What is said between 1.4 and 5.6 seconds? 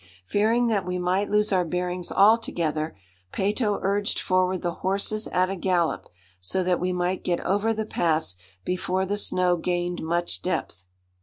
our bearings altogether, Peyto urged forward the horses at a